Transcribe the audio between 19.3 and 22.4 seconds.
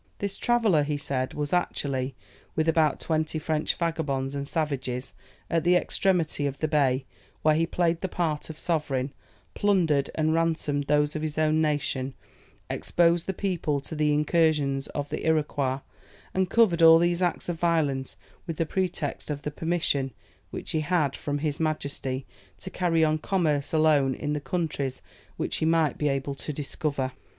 the permission, which he had from His Majesty,